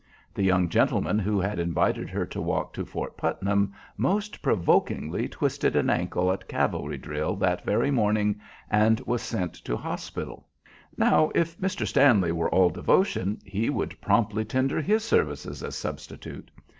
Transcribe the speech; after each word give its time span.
The 0.33 0.41
young 0.41 0.67
gentleman 0.67 1.19
who 1.19 1.39
had 1.39 1.59
invited 1.59 2.09
her 2.09 2.25
to 2.25 2.41
walk 2.41 2.73
to 2.73 2.83
Fort 2.85 3.15
Putnam, 3.17 3.71
most 3.97 4.41
provokingly 4.41 5.27
twisted 5.27 5.75
an 5.75 5.91
ankle 5.91 6.31
at 6.31 6.47
cavalry 6.47 6.97
drill 6.97 7.35
that 7.35 7.63
very 7.63 7.91
morning, 7.91 8.41
and 8.71 8.99
was 9.01 9.21
sent 9.21 9.53
to 9.53 9.77
hospital. 9.77 10.47
Now, 10.97 11.29
if 11.35 11.55
Mr. 11.59 11.85
Stanley 11.85 12.31
were 12.31 12.49
all 12.49 12.71
devotion, 12.71 13.37
he 13.45 13.69
would 13.69 14.01
promptly 14.01 14.43
tender 14.43 14.81
his 14.81 15.03
services 15.03 15.61
as 15.61 15.75
substitute. 15.75 16.49